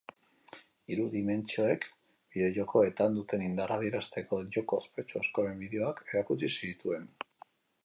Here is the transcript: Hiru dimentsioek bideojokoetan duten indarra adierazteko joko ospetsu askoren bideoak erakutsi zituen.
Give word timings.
Hiru 0.93 1.03
dimentsioek 1.15 1.85
bideojokoetan 2.05 3.19
duten 3.21 3.45
indarra 3.49 3.77
adierazteko 3.83 4.41
joko 4.57 4.81
ospetsu 4.85 5.23
askoren 5.23 5.63
bideoak 5.67 6.05
erakutsi 6.11 6.53
zituen. 6.73 7.09